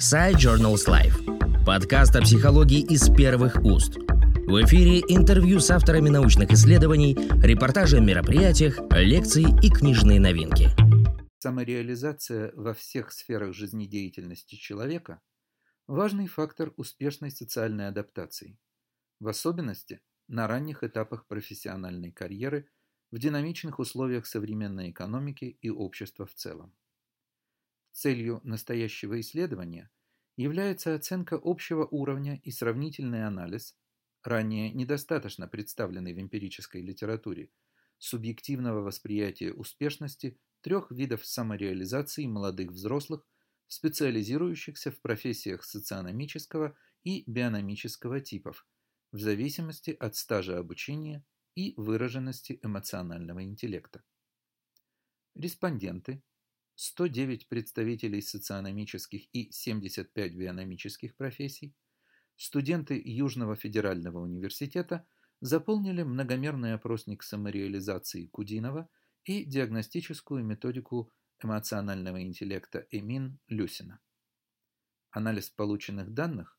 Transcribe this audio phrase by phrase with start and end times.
[0.00, 1.64] Side Journals Life.
[1.66, 3.98] Подкаст о психологии из первых уст.
[3.98, 10.70] В эфире интервью с авторами научных исследований, репортажи о мероприятиях, лекции и книжные новинки.
[11.40, 15.20] Самореализация во всех сферах жизнедеятельности человека–
[15.86, 18.58] важный фактор успешной социальной адаптации,
[19.20, 22.70] в особенности на ранних этапах профессиональной карьеры
[23.10, 26.74] в динамичных условиях современной экономики и общества в целом.
[27.92, 29.90] Целью настоящего исследования
[30.36, 33.76] является оценка общего уровня и сравнительный анализ,
[34.22, 37.50] ранее недостаточно представленный в эмпирической литературе,
[37.98, 43.26] субъективного восприятия успешности трех видов самореализации молодых взрослых,
[43.66, 48.66] специализирующихся в профессиях социономического и биономического типов,
[49.12, 54.02] в зависимости от стажа обучения и выраженности эмоционального интеллекта.
[55.34, 56.22] Респонденты
[56.82, 61.74] 109 представителей социономических и 75 биономических профессий,
[62.36, 65.06] студенты Южного федерального университета
[65.42, 68.88] заполнили многомерный опросник самореализации Кудинова
[69.24, 74.00] и диагностическую методику эмоционального интеллекта Эмин Люсина.
[75.10, 76.58] Анализ полученных данных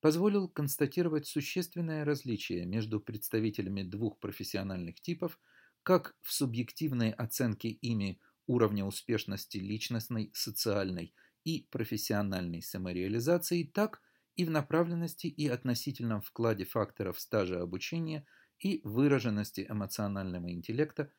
[0.00, 5.38] позволил констатировать существенное различие между представителями двух профессиональных типов
[5.82, 8.18] как в субъективной оценке ими
[8.48, 14.00] уровня успешности личностной, социальной и профессиональной самореализации, так
[14.34, 18.26] и в направленности и относительном вкладе факторов стажа обучения
[18.58, 21.12] и выраженности эмоционального интеллекта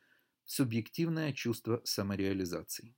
[0.44, 2.94] в субъективное чувство самореализации.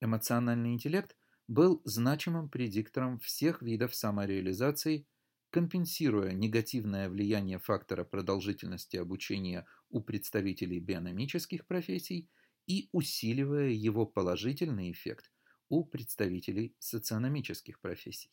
[0.00, 1.16] Эмоциональный интеллект
[1.48, 5.06] был значимым предиктором всех видов самореализации,
[5.50, 12.28] компенсируя негативное влияние фактора продолжительности обучения у представителей биономических профессий–
[12.66, 15.30] и усиливая его положительный эффект
[15.68, 18.30] у представителей социономических профессий.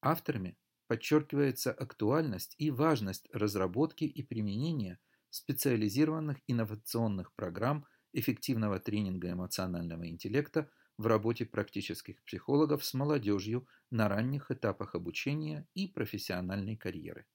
[0.00, 0.56] Авторами
[0.88, 4.98] подчеркивается актуальность и важность разработки и применения
[5.30, 10.68] специализированных инновационных программ эффективного тренинга эмоционального интеллекта
[10.98, 17.26] в работе практических психологов с молодежью на ранних этапах обучения и профессиональной карьеры.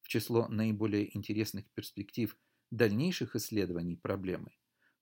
[0.00, 2.36] В число наиболее интересных перспектив
[2.70, 4.52] дальнейших исследований проблемы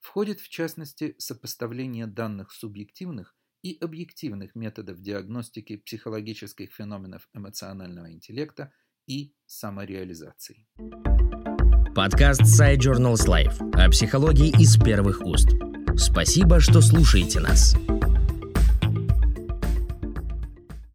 [0.01, 8.73] входит в частности сопоставление данных субъективных и объективных методов диагностики психологических феноменов эмоционального интеллекта
[9.07, 10.67] и самореализации.
[11.95, 15.49] Подкаст Side Journals Life о психологии из первых уст.
[15.97, 17.75] Спасибо, что слушаете нас.